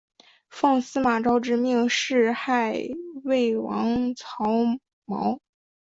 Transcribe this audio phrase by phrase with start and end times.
[0.49, 2.73] 奉司马昭之命弑害
[3.23, 4.45] 魏帝曹
[5.05, 5.37] 髦。